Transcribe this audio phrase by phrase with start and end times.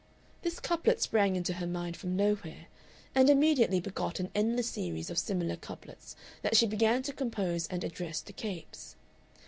[0.41, 2.65] This couplet sprang into her mind from nowhere,
[3.13, 7.83] and immediately begot an endless series of similar couplets that she began to compose and
[7.83, 8.95] address to Capes.